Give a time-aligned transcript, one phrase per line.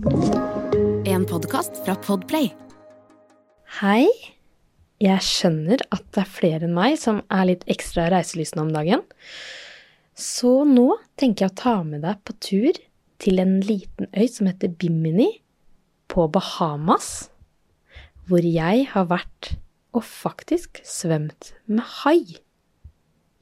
[0.00, 2.46] En podkast fra Podplay.
[3.82, 4.06] Hei.
[4.96, 9.04] Jeg skjønner at det er flere enn meg som er litt ekstra reiselystne om dagen.
[10.16, 10.86] Så nå
[11.20, 12.80] tenker jeg å ta med deg på tur
[13.20, 15.28] til en liten øy som heter Bimini
[16.08, 17.28] på Bahamas,
[18.24, 19.54] hvor jeg har vært
[19.92, 22.40] og faktisk svømt med hai.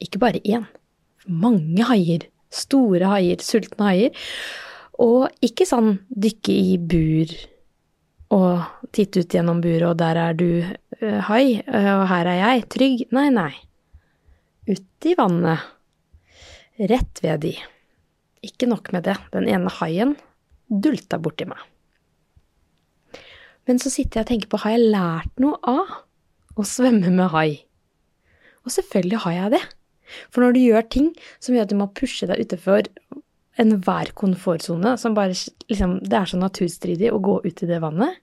[0.03, 0.67] Ikke bare én,
[1.23, 2.27] mange haier.
[2.51, 4.25] Store haier, sultne haier.
[4.99, 7.33] Og ikke sånn dykke i bur
[8.35, 10.49] og titte ut gjennom buret, og der er du,
[10.99, 13.03] uh, hai, uh, og her er jeg, trygg.
[13.15, 13.51] Nei, nei.
[14.69, 15.63] Uti vannet.
[16.89, 17.55] Rett ved de.
[18.45, 20.13] Ikke nok med det, den ene haien
[20.69, 21.59] dulta borti meg.
[23.67, 25.97] Men så sitter jeg og tenker på, har jeg lært noe av
[26.59, 27.49] å svømme med hai?
[28.65, 29.63] Og selvfølgelig har jeg det.
[30.33, 32.87] For når du gjør ting som gjør at du må pushe deg utenfor
[33.59, 35.35] enhver komfortsone, som bare
[35.67, 38.21] liksom Det er så naturstridig å gå ut i det vannet.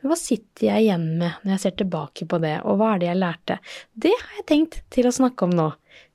[0.00, 3.02] Men hva sitter jeg igjen med når jeg ser tilbake på det, og hva er
[3.02, 3.58] det jeg lærte?
[3.92, 5.70] Det har jeg tenkt til å snakke om nå.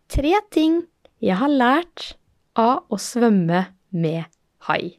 [0.09, 0.81] Tre ting
[1.21, 2.15] jeg har lært
[2.57, 4.25] av å svømme med
[4.69, 4.97] hai.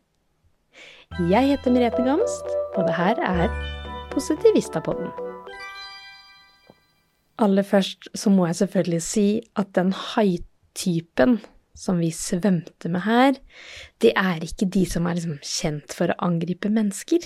[1.30, 3.50] Jeg heter Merete Gamst, og det her er
[4.12, 5.10] Positivistapodden.
[7.42, 9.26] Aller først så må jeg selvfølgelig si
[9.60, 11.36] at den haitypen
[11.76, 13.38] som vi svømte med her,
[14.02, 17.24] det er ikke de som er liksom kjent for å angripe mennesker.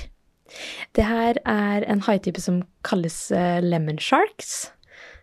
[0.99, 4.71] Det her er en haitype som kalles uh, lemon sharks.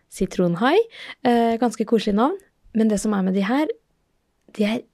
[0.08, 0.78] Sitronhai.
[1.26, 2.38] Uh, ganske koselig navn.
[2.76, 3.68] Men det som er med de her,
[4.56, 4.84] de er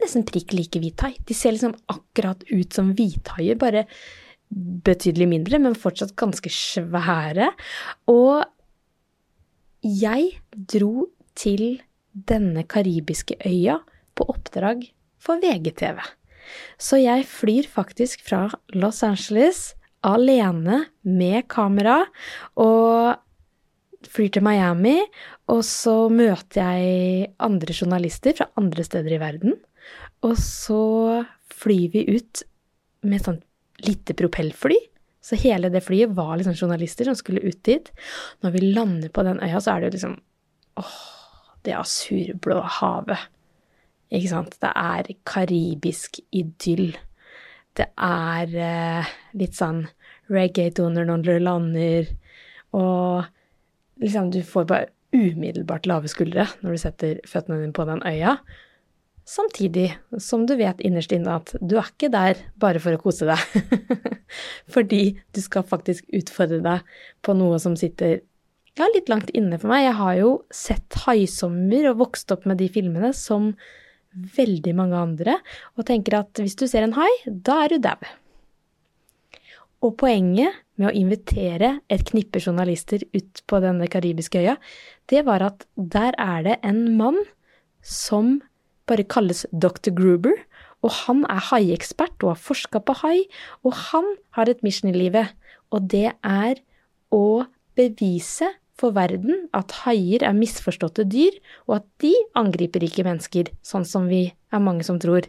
[0.00, 1.14] nesten prikk like hvithai.
[1.28, 3.86] De ser liksom akkurat ut som hvithaier, bare
[4.50, 7.50] betydelig mindre, men fortsatt ganske svære.
[8.10, 8.42] Og
[9.86, 10.40] jeg
[10.72, 11.80] dro til
[12.28, 13.80] denne karibiske øya
[14.18, 14.86] på oppdrag
[15.20, 16.00] for VGTV.
[16.80, 19.74] Så jeg flyr faktisk fra Los Angeles
[20.06, 22.00] alene med kamera
[22.58, 23.20] og
[24.10, 24.96] flyr til Miami,
[25.52, 29.58] og så møter jeg andre journalister fra andre steder i verden.
[30.24, 30.80] Og så
[31.60, 32.42] flyr vi ut
[33.04, 33.40] med sånn
[33.84, 34.78] lite propellfly.
[35.20, 37.90] Så hele det flyet var liksom journalister som skulle ut dit.
[38.40, 40.16] Når vi lander på den øya, så er det jo liksom
[40.80, 41.00] åh,
[41.66, 43.28] det asurblå havet.
[44.10, 44.56] Ikke sant?
[44.62, 46.96] Det er karibisk idyll.
[47.78, 49.84] Det er eh, litt sånn
[50.30, 52.08] reggae-toner når du lander,
[52.76, 53.28] og
[54.02, 58.36] liksom du får bare umiddelbart lave skuldre når du setter føttene dine på den øya.
[59.30, 63.28] Samtidig som du vet innerst inne at du er ikke der bare for å kose
[63.28, 64.10] deg.
[64.74, 65.02] Fordi
[65.34, 66.94] du skal faktisk utfordre deg
[67.26, 68.20] på noe som sitter
[68.78, 69.84] ja, litt langt inne for meg.
[69.88, 73.54] Jeg har jo sett 'Haisommer' og vokst opp med de filmene som
[74.14, 75.36] veldig mange andre,
[75.78, 77.98] og tenker at hvis du ser en hai, da er du dau.
[79.80, 84.56] Og poenget med å invitere et knippe journalister ut på denne karibiske øya,
[85.08, 87.22] det var at der er det en mann
[87.82, 88.40] som
[88.90, 89.92] bare kalles Dr.
[89.94, 90.34] Gruber,
[90.82, 93.18] og han er haiekspert og har forska på hai,
[93.64, 95.30] og han har et mission i livet,
[95.70, 96.60] og det er
[97.14, 97.46] å
[97.78, 98.48] bevise
[98.80, 101.36] for verden at haier er misforståtte dyr,
[101.68, 105.28] og at de angriper ikke mennesker, sånn som vi er mange som tror.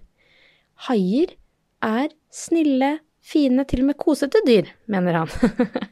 [0.87, 1.35] Haier
[1.85, 5.33] er snille, fine, til og med kosete dyr, mener han.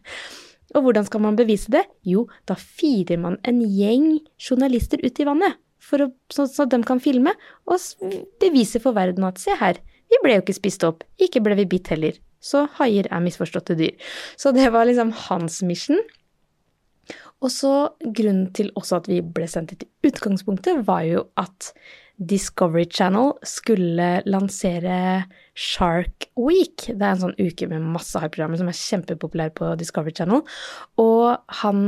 [0.75, 1.83] og hvordan skal man bevise det?
[2.07, 5.59] Jo, da firer man en gjeng journalister ut i vannet,
[5.89, 7.31] å, sånn at de kan filme
[7.69, 8.09] og
[8.41, 11.69] bevise for verden at se her, vi ble jo ikke spist opp, ikke ble vi
[11.69, 12.17] bitt heller.
[12.39, 13.95] Så haier er misforståtte dyr.
[14.39, 15.99] Så det var liksom hans mission.
[17.39, 17.73] Og så
[18.03, 21.71] grunnen til også at vi ble sendt hit i utgangspunktet, var jo at
[22.19, 25.23] Discovery Channel skulle lansere
[25.55, 26.89] Shark Week.
[26.89, 30.43] Det er en sånn uke med masse haiprogrammer som er kjempepopulære på Discovery Channel.
[30.99, 31.85] Og han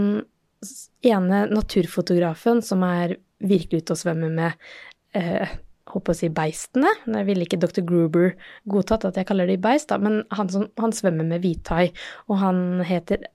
[1.07, 4.71] ene naturfotografen som er virkelig ute og svømmer med
[5.17, 5.51] eh,
[5.91, 6.93] håper å si beistene.
[7.09, 7.83] Jeg ville ikke Dr.
[7.87, 8.35] Gruber
[8.71, 11.89] godtatt at jeg kaller de beist, da, men han, som, han svømmer med hvithai,
[12.29, 13.27] og han heter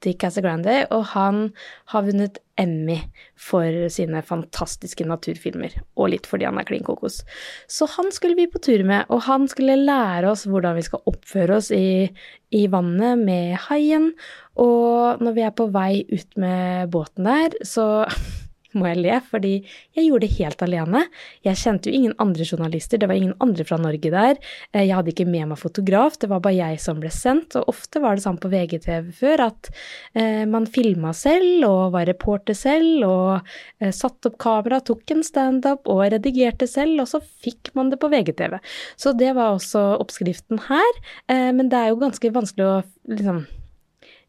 [0.00, 1.50] Andy Casagrande, og han
[1.92, 2.96] har vunnet Emmy
[3.36, 7.22] for sine fantastiske naturfilmer, og litt fordi han er klin kokos.
[7.68, 11.04] Så han skulle vi på tur med, og han skulle lære oss hvordan vi skal
[11.04, 12.08] oppføre oss i,
[12.50, 14.12] i vannet med haien,
[14.56, 18.06] og når vi er på vei ut med båten der, så
[18.78, 19.52] må jeg le, fordi
[19.96, 21.04] jeg gjorde det helt alene.
[21.46, 24.40] Jeg kjente jo ingen andre journalister, det var ingen andre fra Norge der.
[24.72, 27.56] Eh, jeg hadde ikke med meg fotograf, det var bare jeg som ble sendt.
[27.58, 29.70] Og ofte var det sånn på VGTV før at
[30.14, 35.24] eh, man filma selv og var reporter selv og eh, satte opp kamera, tok en
[35.26, 38.58] standup og redigerte selv, og så fikk man det på VGTV.
[39.00, 41.00] Så det var også oppskriften her,
[41.30, 42.76] eh, men det er jo ganske vanskelig å
[43.10, 43.44] liksom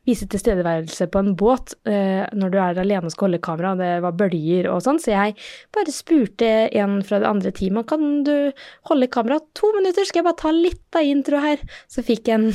[0.07, 3.92] vise tilstedeværelse på en båt eh, når du er alene og skal holde kamera, det
[4.06, 5.36] var bølger og sånn, så jeg
[5.75, 6.50] bare spurte
[6.81, 8.33] en fra det andre teamet kan du
[8.89, 11.62] holde kamera to minutter, skal jeg bare ta litt av intro her?
[11.92, 12.50] Så fikk jeg en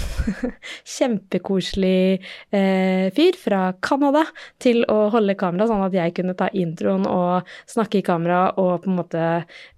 [0.96, 2.19] kjempekoselig
[2.50, 4.26] eh, fyr fra Canada
[4.62, 8.82] til å holde kamera, sånn at jeg kunne ta introen og snakke i kamera og
[8.82, 9.25] på en måte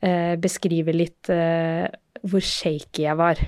[0.01, 1.85] eh, beskrive litt eh,
[2.25, 3.47] hvor shaky jeg var.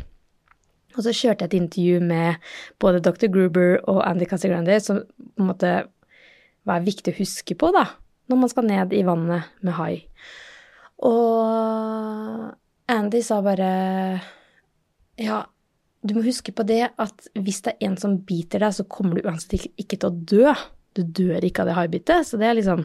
[0.96, 2.50] Og så kjørte jeg et intervju med
[2.82, 3.28] både Dr.
[3.32, 5.75] Gruber og Andy Casagrande, som på en måte
[6.69, 7.87] var viktig å huske på, da,
[8.31, 9.94] når man skal ned i vannet med hai.
[11.06, 12.50] Og
[12.90, 13.70] Andy sa bare
[15.20, 15.38] Ja,
[16.04, 19.16] du må huske på det at hvis det er en som biter deg, så kommer
[19.16, 20.54] du uansett ikke til å dø.
[20.96, 22.28] Du dør ikke av det haibitet.
[22.28, 22.84] Så det er liksom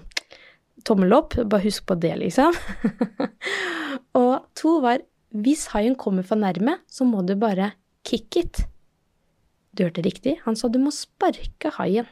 [0.88, 1.38] tommel opp.
[1.48, 2.56] Bare husk på det, liksom.
[4.22, 5.04] og to var
[5.36, 7.74] hvis haien kommer for nærme, så må du bare
[8.06, 8.64] kick it.
[9.76, 12.08] Du hørte riktig, han sa du må sparke haien.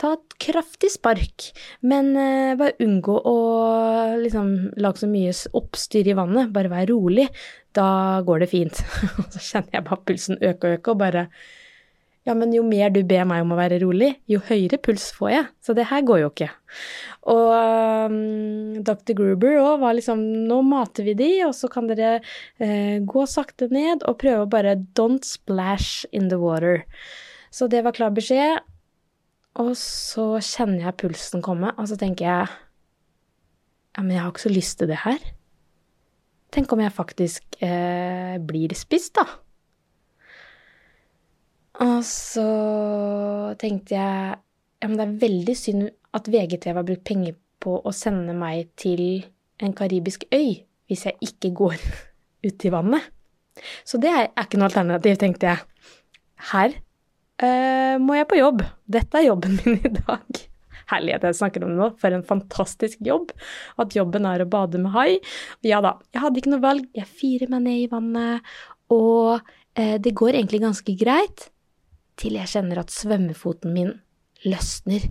[0.00, 1.50] Ta et kraftig spark,
[1.86, 3.36] men uh, bare unngå å
[4.18, 4.52] liksom
[4.82, 7.28] lage så mye oppstyr i vannet, bare vær rolig.
[7.76, 8.82] Da går det fint.
[9.20, 11.26] Og så kjenner jeg bare pulsen øke og øke, og bare
[12.22, 15.30] ja, men jo mer du ber meg om å være rolig, jo høyere puls får
[15.32, 15.46] jeg.
[15.64, 16.48] Så det her går jo ikke.
[17.32, 17.48] Og
[18.12, 19.16] um, Dr.
[19.18, 23.66] Gruber òg var liksom Nå mater vi de, og så kan dere uh, gå sakte
[23.74, 26.84] ned og prøve å bare don't splash in the water.
[27.50, 28.62] Så det var klar beskjed.
[29.60, 32.50] Og så kjenner jeg pulsen komme, og så tenker jeg
[33.92, 35.18] Ja, men jeg har ikke så lyst til det her.
[36.54, 39.26] Tenk om jeg faktisk uh, blir spist, da.
[41.80, 42.48] Og så
[43.60, 44.36] tenkte jeg
[44.82, 48.68] ja, men det er veldig synd at VGTV har brukt penger på å sende meg
[48.80, 49.22] til
[49.62, 51.76] en karibisk øy hvis jeg ikke går
[52.48, 53.08] ut i vannet.
[53.86, 55.62] Så det er ikke noe alternativ, tenkte jeg.
[56.52, 58.64] Her uh, må jeg på jobb.
[58.90, 60.42] Dette er jobben min i dag.
[60.92, 61.88] Herlighet jeg snakker om det nå.
[62.02, 63.32] For en fantastisk jobb.
[63.80, 65.20] At jobben er å bade med hai.
[65.64, 66.90] Ja da, jeg hadde ikke noe valg.
[66.96, 68.52] Jeg firer meg ned i vannet,
[68.92, 71.48] og uh, det går egentlig ganske greit
[72.20, 73.92] til jeg kjenner at svømmefoten min
[74.46, 75.08] løsner.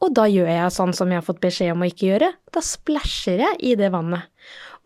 [0.00, 2.62] Og da gjør jeg sånn som jeg har fått beskjed om å ikke gjøre, da
[2.64, 4.30] splæsjer jeg i det vannet.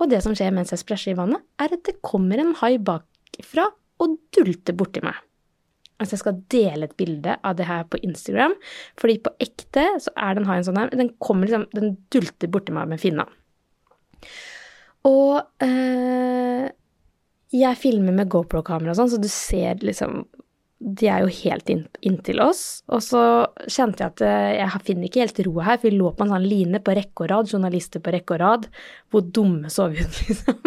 [0.03, 2.75] Og det som skjer mens jeg splæsjer i vannet, er at det kommer en hai
[2.83, 3.69] bakfra
[4.03, 5.21] og dulter borti meg.
[6.03, 8.57] Altså jeg skal dele et bilde av det her på Instagram,
[8.99, 12.75] fordi på ekte så er den haien sånn her, den kommer liksom, den dulter borti
[12.75, 13.29] meg med finna.
[15.07, 16.67] Og øh,
[17.55, 20.25] jeg filmer med GoPro-kamera og sånn, så du ser liksom
[20.85, 21.71] de er jo helt
[22.05, 22.83] inntil oss.
[22.93, 23.23] Og så
[23.65, 26.35] kjente jeg at eh, jeg finner ikke helt roa her, for vi lå på en
[26.35, 28.69] sånn line på rekke og rad, journalister på rekke og rad.
[29.13, 30.61] Hvor dumme så vi ut, liksom?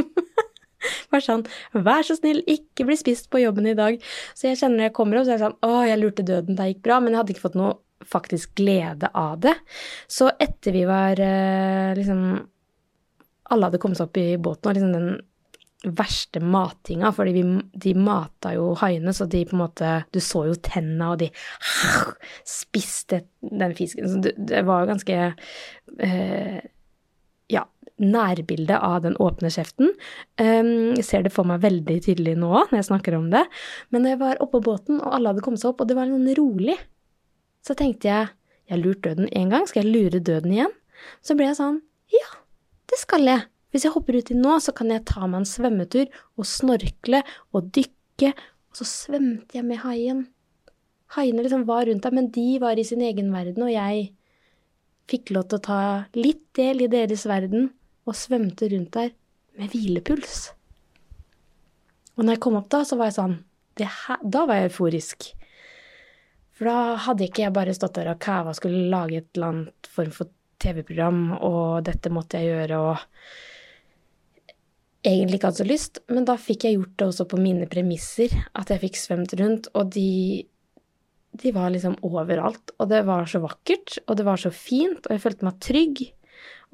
[1.12, 1.44] Bare sånn,
[1.86, 4.02] vær så snill, ikke bli spist på jobben i dag.
[4.38, 6.58] Så jeg kjenner når jeg kommer opp, så er jeg sånn, å, jeg lurte døden,
[6.58, 7.78] det gikk bra, men jeg hadde ikke fått noe
[8.08, 9.56] faktisk glede av det.
[10.10, 12.22] Så etter vi var eh, liksom
[13.48, 15.12] Alle hadde kommet seg opp i båten, og liksom den
[15.84, 17.44] verste matinga, fordi vi,
[17.74, 21.30] de mata jo haiene, så de på en måte Du så jo tenna, og de
[22.60, 24.10] spiste den fisken.
[24.10, 25.20] Så det, var ganske
[26.00, 26.58] eh,
[27.54, 27.64] Ja,
[28.02, 29.94] nærbilde av den åpne kjeften.
[30.42, 33.46] Um, ser det for meg veldig tydelig nå når jeg snakker om det.
[33.94, 36.10] Men når jeg var oppå båten, og alle hadde kommet seg opp, og det var
[36.10, 36.78] noen rolig,
[37.66, 38.34] så tenkte jeg
[38.68, 40.74] jeg har lurt døden én gang, skal jeg lure døden igjen?
[41.24, 41.80] Så ble jeg sånn
[42.12, 42.28] ja,
[42.88, 43.46] det skal jeg.
[43.72, 46.08] Hvis jeg hopper uti nå, så kan jeg ta meg en svømmetur
[46.40, 47.22] og snorkle
[47.56, 48.32] og dykke,
[48.72, 50.26] og så svømte jeg med haien.
[51.16, 54.10] Haiene liksom var rundt der, men de var i sin egen verden, og jeg
[55.08, 55.82] fikk lov til å ta
[56.20, 57.70] litt del i deres verden
[58.08, 59.14] og svømte rundt der
[59.58, 60.50] med hvilepuls.
[62.18, 63.38] Og når jeg kom opp da, så var jeg sånn
[63.78, 65.28] her, Da var jeg euforisk.
[66.58, 69.90] For da hadde ikke jeg bare stått der og kæva skulle lage et eller annet
[69.94, 73.04] form for TV-program, og dette måtte jeg gjøre, og
[75.08, 78.34] egentlig ikke hadde så lyst, men da fikk jeg gjort det også på mine premisser,
[78.58, 80.46] at jeg fikk svømt rundt, og de,
[81.42, 82.74] de var liksom overalt.
[82.78, 86.06] Og det var så vakkert, og det var så fint, og jeg følte meg trygg.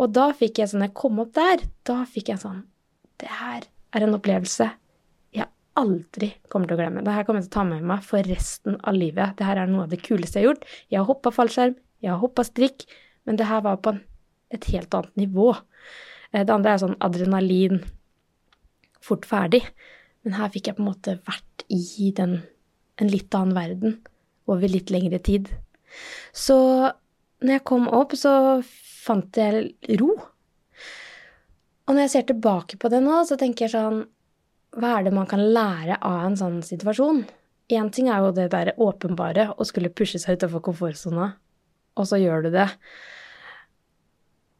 [0.01, 2.63] Og da fikk jeg sånn, jeg kom opp der, da fikk jeg sånn
[3.21, 4.65] Det her er en opplevelse
[5.37, 5.45] jeg
[5.79, 7.03] aldri kommer til å glemme.
[7.05, 9.37] Det her kommer jeg til å ta med meg for resten av livet.
[9.37, 10.65] Det her er noe av det kuleste jeg har gjort.
[10.89, 12.87] Jeg har hoppa fallskjerm, jeg har hoppa strikk,
[13.23, 14.01] men det her var på en
[14.53, 15.49] et helt annet nivå.
[16.31, 17.81] Eh, det andre er sånn adrenalin,
[19.03, 19.63] fort ferdig.
[20.23, 22.39] Men her fikk jeg på en måte vært i den,
[23.01, 23.97] en litt annen verden
[24.51, 25.49] over litt lengre tid.
[26.35, 26.57] Så
[27.43, 28.63] når jeg kom opp, så
[29.03, 30.15] fant jeg ro.
[31.83, 34.03] Og når jeg ser tilbake på det nå, så tenker jeg sånn
[34.79, 37.25] Hva er det man kan lære av en sånn situasjon?
[37.73, 41.33] Én ting er jo det der åpenbare, å skulle pushe seg utafor komfortsona,
[41.95, 42.67] og så gjør du det.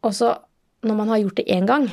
[0.04, 0.30] Og så,
[0.84, 1.88] når man har gjort det én gang,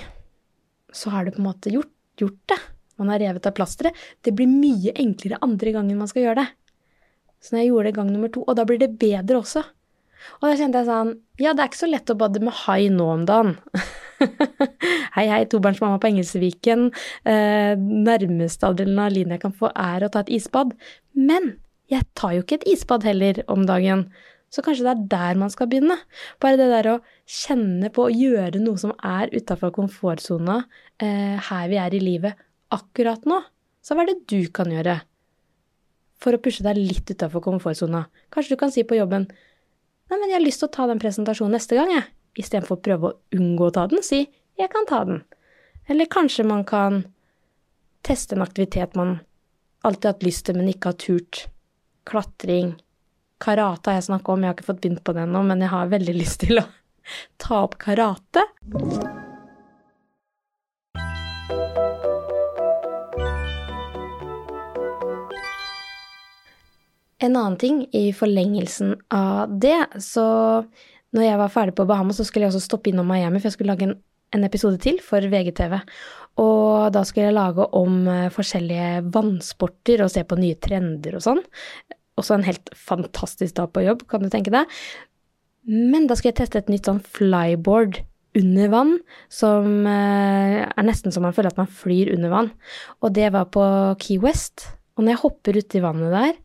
[0.93, 2.59] så har du på en måte gjort, gjort det.
[3.01, 3.97] Man har revet av plasteret.
[4.21, 6.49] Det blir mye enklere andre gangen man skal gjøre det.
[7.41, 9.63] Så når jeg gjorde det gang nummer to, og da blir det bedre også.
[10.37, 12.91] Og da kjente jeg sånn Ja, det er ikke så lett å bade med hai
[12.93, 13.55] nå om dagen.
[15.15, 16.91] hei, hei, tobarnsmamma på Engelsviken.
[17.25, 20.75] Eh, nærmeste adrenalin jeg kan få, er å ta et isbad.
[21.17, 21.55] Men
[21.91, 24.05] jeg tar jo ikke et isbad heller om dagen.
[24.51, 25.95] Så kanskje det er der man skal begynne.
[26.43, 26.97] Bare det der å
[27.29, 30.57] kjenne på å gjøre noe som er utafor komfortsona
[30.99, 32.41] eh, her vi er i livet
[32.75, 33.39] akkurat nå.
[33.81, 34.99] Så hva er det du kan gjøre
[36.21, 38.03] for å pushe deg litt utafor komfortsona?
[38.33, 39.29] Kanskje du kan si på jobben
[40.11, 42.03] Nei, men jeg har lyst til å ta den presentasjonen neste gang, jeg.
[42.43, 44.25] Istedenfor å prøve å unngå å ta den, si
[44.59, 45.21] jeg kan ta den.
[45.87, 47.05] Eller kanskje man kan
[48.03, 49.21] teste en aktivitet man
[49.87, 51.45] alltid har hatt lyst til, men ikke har turt.
[52.11, 52.73] Klatring.
[53.41, 55.73] Karate har jeg snakka om, jeg har ikke fått begynt på det ennå, men jeg
[55.73, 56.67] har veldig lyst til å
[57.41, 58.43] ta opp karate.
[67.21, 70.25] En annen ting i forlengelsen av det, så
[71.13, 73.57] når jeg var ferdig på Bahamas, så skulle jeg også stoppe innom Miami, for jeg
[73.57, 73.95] skulle lage en,
[74.33, 75.75] en episode til for VGTV.
[76.41, 81.25] Og da skulle jeg lage om eh, forskjellige vannsporter og se på nye trender og
[81.27, 81.43] sånn.
[82.19, 84.69] Også en helt fantastisk dag på jobb, kan du tenke deg.
[85.69, 88.01] Men da skulle jeg teste et nytt sånn flyboard
[88.37, 88.93] under vann,
[89.31, 92.53] som eh, er nesten som man føler at man flyr under vann.
[93.03, 93.65] Og det var på
[94.01, 94.69] Key West.
[94.95, 96.39] Og når jeg hopper uti vannet der,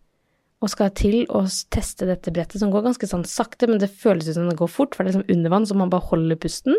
[0.65, 1.43] og skal til å
[1.75, 4.71] teste dette brettet, som går ganske sånn sakte, men det føles ut som det går
[4.73, 6.79] fort, for det er liksom under vann, så man bare holder pusten.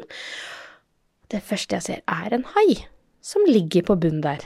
[1.32, 2.82] Det første jeg ser, er en hai
[3.24, 4.44] som ligger på bunnen der.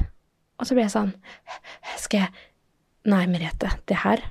[0.59, 1.13] Og så blir jeg sånn
[1.97, 2.50] Skal jeg
[3.09, 4.21] Nei, Merete, det her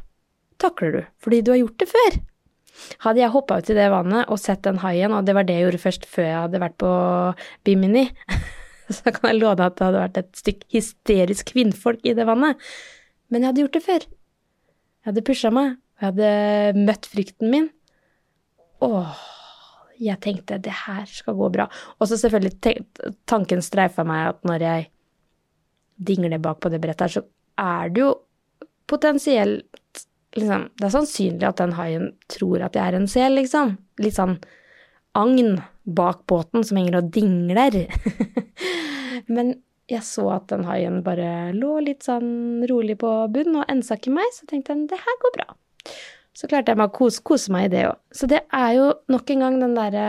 [0.60, 2.18] takler du, fordi du har gjort det før.
[3.04, 5.66] Hadde jeg hoppa i det vannet og sett den haien, og det var det jeg
[5.66, 6.92] gjorde først før jeg hadde vært på
[7.66, 8.06] Bimini,
[8.96, 12.60] så kan jeg deg at det hadde vært et stykk hysterisk kvinnfolk i det vannet.
[13.30, 14.06] Men jeg hadde gjort det før.
[15.00, 15.76] Jeg hadde pusha meg.
[15.76, 17.68] og Jeg hadde møtt frykten min.
[18.84, 19.20] Åh,
[20.00, 21.68] jeg tenkte det her skal gå bra.
[21.98, 24.88] Og så selvfølgelig tanken streifa meg at når jeg
[26.10, 27.24] dingler bak på det brettet her, så
[27.60, 28.10] er det jo
[28.90, 29.66] potensielt
[30.36, 33.72] liksom Det er sannsynlig at den haien tror at jeg er en sel, liksom.
[33.98, 34.36] Litt sånn
[35.18, 37.80] agn bak båten som henger og dingler.
[39.34, 39.56] Men
[39.90, 44.14] jeg så at den haien bare lå litt sånn rolig på bunnen og ensa ikke
[44.14, 45.48] meg, så tenkte jeg det her går bra.
[46.36, 47.98] Så klarte jeg meg å kose, kose meg i det òg.
[48.14, 50.06] Så det er jo nok en gang den derre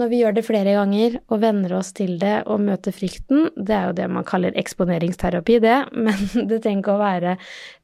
[0.00, 3.74] når vi gjør det flere ganger og venner oss til det og møter frykten, det
[3.76, 5.76] er jo det man kaller eksponeringsterapi, det,
[6.06, 7.36] men det trenger ikke å være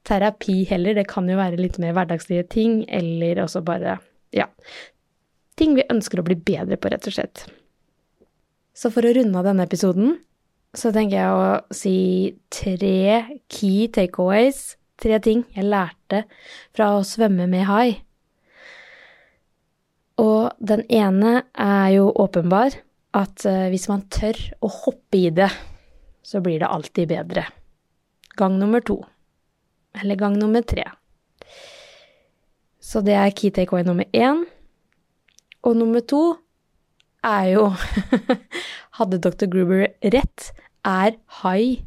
[0.09, 3.99] terapi heller, det kan jo være litt mer hverdagslige ting, eller også bare,
[4.37, 4.49] ja,
[5.61, 7.45] ting vi ønsker å bli bedre på, rett og slett.
[8.77, 10.17] Så for å runde av denne episoden,
[10.77, 11.99] så tenker jeg å si
[12.53, 16.25] tre key takeaways, tre ting jeg lærte
[16.77, 17.89] fra å svømme med hai.
[20.23, 22.79] Og den ene er jo åpenbar,
[23.17, 25.51] at eh, hvis man tør å hoppe i det,
[26.27, 27.47] så blir det alltid bedre.
[28.37, 28.99] Gang nummer to.
[29.97, 30.85] Eller gang nummer tre.
[32.81, 34.45] Så det er key takeaway nummer én.
[35.67, 36.37] Og nummer to
[37.27, 37.69] er jo
[38.97, 39.49] Hadde dr.
[39.51, 40.51] Gruber rett?
[40.87, 41.85] Er hai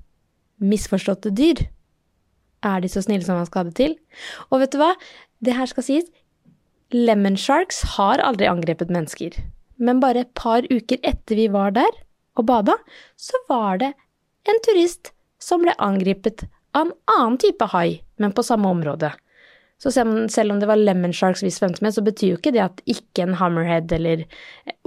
[0.60, 1.64] misforståtte dyr?
[2.66, 3.96] Er de så snille som man skal ha det til?
[4.50, 4.92] Og vet du hva?
[5.40, 6.10] Det her skal sies.
[6.94, 9.36] Lemon sharks har aldri angrepet mennesker.
[9.78, 11.92] Men bare et par uker etter vi var der
[12.40, 12.76] og bada,
[13.20, 13.92] så var det
[14.50, 15.12] en turist
[15.44, 19.12] som ble angrepet av en annen type hai, men på samme område.
[19.80, 22.64] Så selv om det var lemon sharks vi svømte med, så betyr jo ikke det
[22.66, 24.26] at ikke en hammerhead eller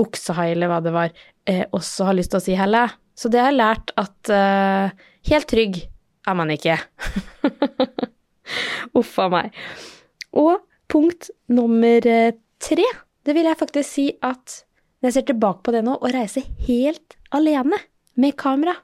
[0.01, 1.15] oksehai eller hva det var,
[1.49, 2.83] eh, også har lyst til å si helle.
[3.17, 5.81] Så det har jeg lært at eh, helt trygg
[6.29, 6.77] er man ikke.
[8.99, 9.57] Uff a meg.
[10.37, 10.61] Og
[10.93, 12.85] punkt nummer eh, tre,
[13.25, 14.63] det vil jeg faktisk si at
[15.01, 17.79] når jeg ser tilbake på det nå, å reise helt alene
[18.21, 18.77] med kamera,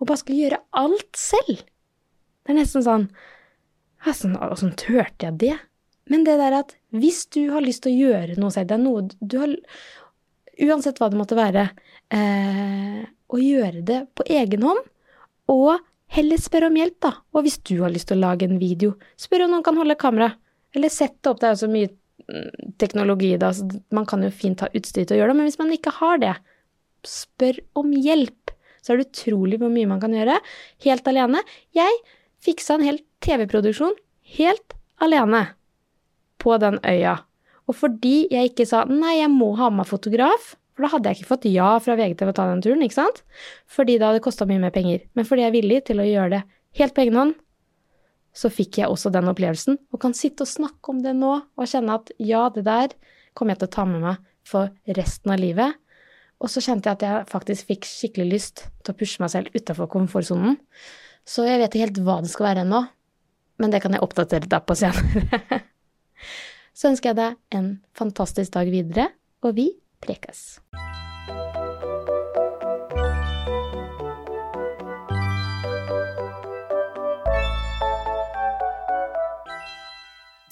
[0.00, 1.60] og bare skulle gjøre alt selv
[2.44, 3.06] Det er nesten sånn
[4.04, 5.54] Åssen sånn, turte jeg det?
[6.12, 8.82] Men det der at hvis du har lyst til å gjøre noe selv, det er
[8.82, 9.54] noe du har
[10.66, 11.70] uansett hva det måtte være,
[12.12, 14.82] eh, å gjøre det på egen hånd,
[15.48, 15.80] og
[16.12, 17.14] heller spørre om hjelp, da.
[17.32, 19.96] Og hvis du har lyst til å lage en video, spør om noen kan holde
[19.96, 20.34] kamera,
[20.74, 24.32] eller sette opp, det er jo så mye mm, teknologi da, så man kan jo
[24.34, 26.34] fint ha utstyr til å gjøre det, men hvis man ikke har det,
[27.08, 28.52] spør om hjelp.
[28.84, 30.38] Så er det utrolig hvor mye man kan gjøre
[30.84, 31.40] helt alene.
[31.76, 32.00] Jeg
[32.44, 33.94] fiksa en hel TV-produksjon
[34.36, 35.46] helt alene
[36.42, 37.18] på den øya.
[37.64, 41.10] Og fordi jeg ikke sa nei, jeg må ha med meg fotograf, for da hadde
[41.10, 43.22] jeg ikke fått ja fra VGTV å ta den turen, ikke sant?
[43.70, 45.04] Fordi det hadde kosta mye mer penger.
[45.14, 46.42] Men fordi jeg er villig til å gjøre det
[46.80, 47.36] helt på egen hånd,
[48.34, 51.70] så fikk jeg også den opplevelsen, og kan sitte og snakke om det nå og
[51.70, 52.94] kjenne at ja, det der
[53.34, 55.78] kommer jeg til å ta med meg for resten av livet.
[56.42, 59.54] Og så kjente jeg at jeg faktisk fikk skikkelig lyst til å pushe meg selv
[59.54, 60.58] utafor komfortsonen.
[61.24, 62.82] Så jeg vet ikke helt hva det skal være ennå,
[63.62, 65.62] men det kan jeg oppdatere deg på senere.
[66.76, 69.12] Så ønsker jeg deg en fantastisk dag videre,
[69.46, 69.70] og vi
[70.02, 70.63] prekes.